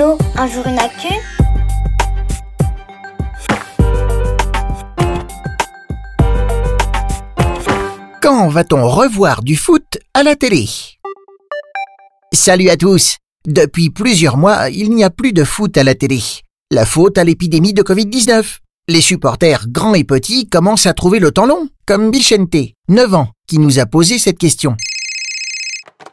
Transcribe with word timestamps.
Allô, 0.00 0.16
un 0.34 0.46
jour 0.46 0.66
une 0.66 0.78
actu 0.78 1.12
Quand 8.22 8.48
va-t-on 8.48 8.88
revoir 8.88 9.42
du 9.42 9.56
foot 9.56 9.98
à 10.14 10.22
la 10.22 10.36
télé? 10.36 10.64
Salut 12.32 12.70
à 12.70 12.78
tous 12.78 13.18
Depuis 13.46 13.90
plusieurs 13.90 14.38
mois, 14.38 14.70
il 14.70 14.90
n'y 14.94 15.04
a 15.04 15.10
plus 15.10 15.34
de 15.34 15.44
foot 15.44 15.76
à 15.76 15.84
la 15.84 15.94
télé. 15.94 16.20
La 16.70 16.86
faute 16.86 17.18
à 17.18 17.24
l'épidémie 17.24 17.74
de 17.74 17.82
Covid-19. 17.82 18.60
Les 18.88 19.02
supporters 19.02 19.66
grands 19.68 19.92
et 19.92 20.04
petits 20.04 20.48
commencent 20.48 20.86
à 20.86 20.94
trouver 20.94 21.18
le 21.18 21.30
temps 21.30 21.46
long, 21.46 21.68
comme 21.84 22.10
Bichente, 22.10 22.56
9 22.88 23.14
ans, 23.14 23.28
qui 23.46 23.58
nous 23.58 23.78
a 23.78 23.84
posé 23.84 24.16
cette 24.18 24.38
question. 24.38 24.78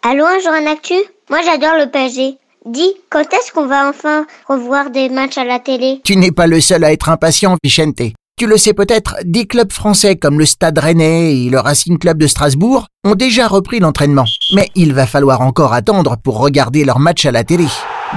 Allô, 0.04 0.26
un 0.26 0.40
jour 0.40 0.52
une 0.60 0.68
actu? 0.68 0.96
Moi 1.30 1.40
j'adore 1.46 1.78
le 1.78 1.90
PSG. 1.90 2.38
Dis, 2.68 2.96
quand 3.10 3.24
est-ce 3.34 3.54
qu'on 3.54 3.66
va 3.66 3.88
enfin 3.88 4.26
revoir 4.50 4.90
des 4.90 5.08
matchs 5.08 5.38
à 5.38 5.46
la 5.46 5.58
télé? 5.58 6.02
Tu 6.04 6.18
n'es 6.18 6.34
pas 6.34 6.48
le 6.48 6.60
seul 6.60 6.84
à 6.84 6.92
être 6.92 7.08
impatient, 7.08 7.56
Bichente. 7.64 8.02
Tu 8.38 8.46
le 8.46 8.58
sais 8.58 8.74
peut-être, 8.74 9.16
des 9.24 9.46
clubs 9.46 9.72
français 9.72 10.18
comme 10.18 10.38
le 10.38 10.46
Stade 10.46 10.78
Rennais 10.78 11.34
et 11.34 11.50
le 11.50 11.62
Racing 11.62 11.98
Club 11.98 12.18
de 12.18 12.28
Strasbourg 12.28 12.88
ont 13.06 13.16
déjà 13.16 13.48
repris 13.48 13.80
l'entraînement. 13.80 14.26
Mais 14.54 14.68
il 14.76 14.94
va 14.94 15.08
falloir 15.08 15.40
encore 15.40 15.72
attendre 15.72 16.18
pour 16.22 16.40
regarder 16.40 16.84
leurs 16.84 17.00
matchs 17.00 17.26
à 17.26 17.32
la 17.32 17.46
télé. 17.46 17.68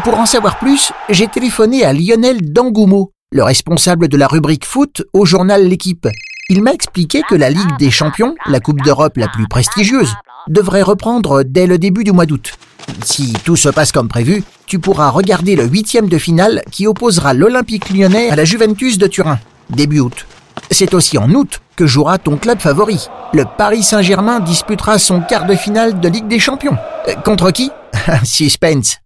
Pour 0.03 0.19
en 0.19 0.27
savoir 0.27 0.59
plus, 0.59 0.91
j'ai 1.09 1.29
téléphoné 1.29 1.85
à 1.85 1.93
Lionel 1.93 2.53
Dangoumo, 2.53 3.13
le 3.31 3.45
responsable 3.45 4.09
de 4.09 4.17
la 4.17 4.27
rubrique 4.27 4.67
foot 4.67 5.05
au 5.13 5.25
journal 5.27 5.65
L'équipe. 5.69 6.09
Il 6.49 6.61
m'a 6.61 6.73
expliqué 6.73 7.23
que 7.23 7.37
la 7.37 7.51
Ligue 7.51 7.79
des 7.79 7.93
Champions, 7.93 8.35
la 8.47 8.59
Coupe 8.59 8.83
d'Europe 8.83 9.17
la 9.17 9.29
plus 9.29 9.47
prestigieuse, 9.47 10.13
devrait 10.49 10.83
reprendre 10.83 11.45
dès 11.45 11.69
le 11.69 11.79
début 11.79 12.03
du 12.03 12.11
mois 12.11 12.27
d'août. 12.27 12.55
Si 13.05 13.33
tout 13.45 13.57
se 13.57 13.69
passe 13.69 13.93
comme 13.93 14.09
prévu, 14.09 14.45
tu 14.67 14.79
pourras 14.79 15.11
regarder 15.11 15.57
le 15.57 15.65
huitième 15.65 16.09
de 16.09 16.19
finale 16.19 16.63
qui 16.71 16.87
opposera 16.87 17.35
l'Olympique 17.35 17.91
lyonnais 17.91 18.31
à 18.31 18.37
la 18.37 18.45
Juventus 18.45 18.99
de 18.99 19.07
Turin 19.07 19.39
début 19.71 20.01
août. 20.01 20.27
C'est 20.71 20.95
aussi 20.95 21.19
en 21.19 21.31
août 21.31 21.61
que 21.77 21.87
jouera 21.87 22.19
ton 22.19 22.37
club 22.37 22.61
favori. 22.61 23.07
Le 23.33 23.45
Paris 23.45 23.83
Saint-Germain 23.83 24.41
disputera 24.41 24.99
son 24.99 25.21
quart 25.21 25.47
de 25.47 25.55
finale 25.55 26.01
de 26.01 26.09
Ligue 26.09 26.29
des 26.29 26.39
Champions. 26.39 26.77
Euh, 27.09 27.15
contre 27.25 27.51
qui? 27.51 27.71
Suspense. 28.25 28.99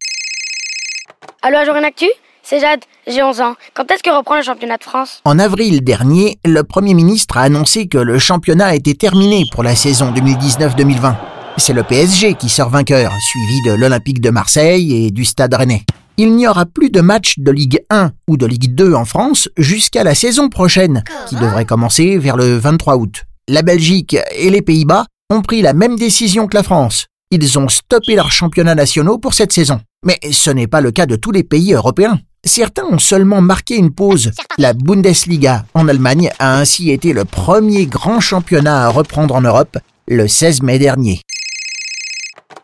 Allô, 1.43 1.65
jour 1.65 1.77
une 1.77 1.85
actu? 1.85 2.07
C'est 2.43 2.61
Jade, 2.61 2.81
j'ai 3.07 3.23
11 3.23 3.41
ans. 3.41 3.55
Quand 3.73 3.91
est-ce 3.91 4.03
que 4.03 4.15
reprend 4.15 4.37
le 4.37 4.43
championnat 4.43 4.77
de 4.77 4.83
France? 4.83 5.21
En 5.25 5.39
avril 5.39 5.83
dernier, 5.83 6.39
le 6.45 6.63
Premier 6.63 6.93
ministre 6.93 7.39
a 7.39 7.43
annoncé 7.43 7.87
que 7.87 7.97
le 7.97 8.19
championnat 8.19 8.75
était 8.75 8.95
terminé 8.95 9.45
pour 9.51 9.63
la 9.63 9.75
saison 9.75 10.13
2019-2020. 10.13 11.15
C'est 11.57 11.73
le 11.73 11.83
PSG 11.83 12.35
qui 12.35 12.49
sort 12.49 12.71
vainqueur, 12.71 13.13
suivi 13.21 13.63
de 13.63 13.73
l'Olympique 13.73 14.21
de 14.21 14.31
Marseille 14.31 15.07
et 15.07 15.11
du 15.11 15.25
Stade 15.25 15.55
Rennais 15.55 15.85
il 16.17 16.37
n'y 16.37 16.47
aura 16.47 16.67
plus 16.67 16.91
de 16.91 17.01
matchs 17.01 17.35
de 17.39 17.51
Ligue 17.51 17.81
1 17.91 18.13
ou 18.29 18.37
de 18.37 18.47
Ligue 18.47 18.75
2 18.75 18.95
en 18.95 19.05
France 19.05 19.49
jusqu'à 19.57 20.05
la 20.05 20.15
saison 20.15 20.49
prochaine, 20.49 21.03
qui 21.29 21.35
devrait 21.37 21.65
commencer 21.65 22.19
vers 22.19 22.37
le 22.37 22.57
23 22.57 22.97
août. 22.97 23.25
La 23.49 23.63
Belgique 23.63 24.17
et 24.37 24.51
les 24.51 24.63
Pays-Bas 24.63 25.07
ont 25.31 25.43
pris 25.43 25.63
la 25.63 25.73
même 25.73 25.97
décision 25.97 26.47
que 26.47 26.57
la 26.57 26.63
France. 26.63 27.07
Ils 27.31 27.59
ont 27.59 27.69
stoppé 27.69 28.15
leurs 28.15 28.31
championnats 28.31 28.75
nationaux 28.75 29.19
pour 29.19 29.35
cette 29.35 29.53
saison. 29.53 29.81
Mais 30.05 30.19
ce 30.31 30.51
n'est 30.51 30.67
pas 30.67 30.81
le 30.81 30.93
cas 30.93 31.07
de 31.07 31.17
tous 31.17 31.33
les 31.33 31.43
pays 31.43 31.73
européens. 31.73 32.21
Certains 32.45 32.85
ont 32.85 32.99
seulement 32.99 33.41
marqué 33.41 33.77
une 33.77 33.93
pause. 33.93 34.31
La 34.59 34.73
Bundesliga 34.73 35.65
en 35.75 35.89
Allemagne 35.89 36.31
a 36.39 36.59
ainsi 36.59 36.91
été 36.91 37.13
le 37.13 37.25
premier 37.25 37.87
grand 37.87 38.21
championnat 38.21 38.85
à 38.85 38.89
reprendre 38.91 39.35
en 39.35 39.41
Europe 39.41 39.79
le 40.07 40.29
16 40.29 40.63
mai 40.63 40.79
dernier. 40.79 41.23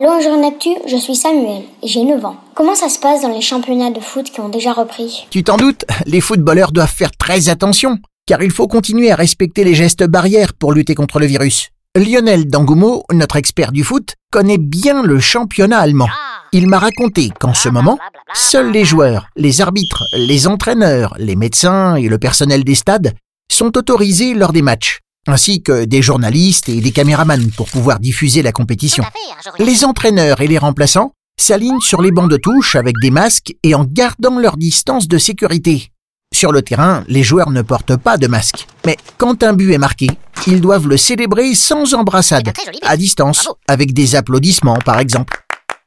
Bonjour 0.03 0.43
Actu, 0.47 0.71
je 0.87 0.97
suis 0.97 1.15
Samuel 1.15 1.65
j'ai 1.83 2.03
9 2.05 2.25
ans. 2.25 2.37
Comment 2.55 2.75
ça 2.75 2.89
se 2.89 2.99
passe 2.99 3.21
dans 3.21 3.29
les 3.29 3.43
championnats 3.43 3.91
de 3.91 4.01
foot 4.01 4.31
qui 4.31 4.41
ont 4.41 4.49
déjà 4.49 4.73
repris? 4.73 5.27
Tu 5.29 5.45
t'en 5.45 5.59
doutes, 5.59 5.85
les 6.07 6.23
footballeurs 6.23 6.73
doivent 6.73 6.91
faire 6.91 7.11
très 7.11 7.51
attention, 7.51 7.99
car 8.25 8.43
il 8.43 8.51
faut 8.51 8.67
continuer 8.67 9.11
à 9.11 9.15
respecter 9.15 9.63
les 9.63 9.75
gestes 9.75 10.05
barrières 10.05 10.55
pour 10.55 10.73
lutter 10.73 10.95
contre 10.95 11.21
le 11.21 11.27
virus. 11.27 11.69
Lionel 11.95 12.49
Dangoumo, 12.49 13.05
notre 13.13 13.37
expert 13.37 13.73
du 13.73 13.85
foot, 13.85 14.15
connaît 14.33 14.57
bien 14.57 15.03
le 15.03 15.21
championnat 15.21 15.81
allemand. 15.81 16.09
Il 16.53 16.67
m'a 16.67 16.79
raconté 16.79 17.29
qu'en 17.39 17.53
ce 17.53 17.69
moment, 17.69 17.99
seuls 18.33 18.71
les 18.71 18.87
joueurs, 18.87 19.27
les 19.37 19.61
arbitres, 19.61 20.05
les 20.15 20.47
entraîneurs, 20.47 21.15
les 21.19 21.37
médecins 21.37 21.97
et 21.97 22.09
le 22.09 22.17
personnel 22.17 22.65
des 22.65 22.75
stades 22.75 23.13
sont 23.53 23.77
autorisés 23.77 24.33
lors 24.33 24.55
des 24.55 24.63
matchs 24.63 25.01
ainsi 25.27 25.63
que 25.63 25.85
des 25.85 26.03
journalistes 26.03 26.69
et 26.69 26.81
des 26.81 26.93
caméramans 26.93 27.51
pour 27.57 27.69
pouvoir 27.69 28.01
diffuser 28.01 28.43
la 28.43 28.53
compétition. 28.53 29.05
Les 29.59 29.85
entraîneurs 29.85 30.41
et 30.41 30.47
les 30.47 30.59
remplaçants 30.59 31.13
s'alignent 31.39 31.81
sur 31.81 32.03
les 32.03 32.11
bancs 32.11 32.31
de 32.31 32.37
touche 32.37 32.77
avec 32.77 32.95
des 33.01 33.11
masques 33.11 33.55
et 33.63 33.75
en 33.75 33.85
gardant 33.85 34.39
leur 34.39 34.57
distance 34.57 35.09
de 35.09 35.19
sécurité. 35.19 35.91
Sur 36.33 36.53
le 36.53 36.63
terrain, 36.63 37.05
les 37.09 37.23
joueurs 37.23 37.51
ne 37.51 37.63
portent 37.63 37.97
pas 37.97 38.17
de 38.17 38.29
masque. 38.29 38.67
Mais 38.87 38.97
quand 39.19 39.43
un 39.43 39.53
but 39.53 39.73
est 39.73 39.79
marqué, 39.79 40.09
ils 40.47 40.61
doivent 40.61 40.87
le 40.87 40.97
célébrer 40.97 41.55
sans 41.55 41.95
embrassade, 41.95 42.53
à 42.83 42.97
distance, 42.97 43.49
avec 43.67 43.93
des 43.93 44.15
applaudissements 44.15 44.79
par 44.85 44.99
exemple. 45.01 45.43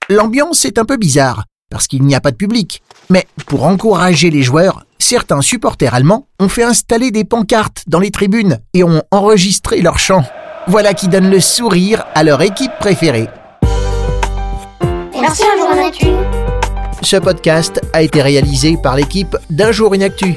L'ambiance 0.09 0.65
est 0.65 0.77
un 0.77 0.85
peu 0.85 0.97
bizarre, 0.97 1.45
parce 1.73 1.87
qu'il 1.87 2.03
n'y 2.03 2.13
a 2.13 2.21
pas 2.21 2.29
de 2.29 2.35
public. 2.35 2.83
Mais 3.09 3.25
pour 3.47 3.65
encourager 3.65 4.29
les 4.29 4.43
joueurs, 4.43 4.85
certains 4.99 5.41
supporters 5.41 5.95
allemands 5.95 6.27
ont 6.39 6.47
fait 6.47 6.61
installer 6.61 7.09
des 7.09 7.23
pancartes 7.23 7.83
dans 7.87 7.99
les 7.99 8.11
tribunes 8.11 8.59
et 8.75 8.83
ont 8.83 9.01
enregistré 9.09 9.81
leur 9.81 9.97
chant. 9.97 10.23
Voilà 10.67 10.93
qui 10.93 11.07
donne 11.07 11.31
le 11.31 11.39
sourire 11.39 12.05
à 12.13 12.23
leur 12.23 12.43
équipe 12.43 12.71
préférée. 12.79 13.27
Merci 15.19 15.41
un 15.51 15.57
jour 15.57 15.69
une 15.73 15.83
actu. 15.83 16.05
Ce 17.01 17.17
podcast 17.17 17.81
a 17.91 18.03
été 18.03 18.21
réalisé 18.21 18.77
par 18.77 18.95
l'équipe 18.95 19.35
d'Un 19.49 19.71
jour 19.71 19.95
une 19.95 20.03
actu. 20.03 20.35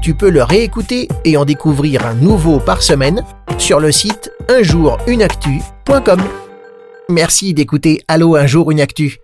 Tu 0.00 0.14
peux 0.14 0.30
le 0.30 0.42
réécouter 0.42 1.08
et 1.26 1.36
en 1.36 1.44
découvrir 1.44 2.06
un 2.06 2.14
nouveau 2.14 2.58
par 2.58 2.82
semaine 2.82 3.22
sur 3.58 3.80
le 3.80 3.92
site 3.92 4.32
unjourunactu.com. 4.48 6.22
Merci 7.10 7.52
d'écouter 7.52 8.00
Allo 8.08 8.34
un 8.34 8.46
jour 8.46 8.70
une 8.70 8.80
actu. 8.80 9.18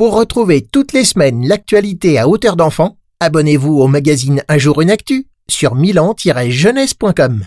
Pour 0.00 0.14
retrouver 0.14 0.62
toutes 0.62 0.94
les 0.94 1.04
semaines 1.04 1.46
l'actualité 1.46 2.18
à 2.18 2.26
hauteur 2.26 2.56
d'enfant, 2.56 2.96
abonnez-vous 3.20 3.74
au 3.74 3.86
magazine 3.86 4.42
Un 4.48 4.56
jour 4.56 4.80
une 4.80 4.90
actu 4.90 5.26
sur 5.46 5.74
milan-jeunesse.com. 5.74 7.44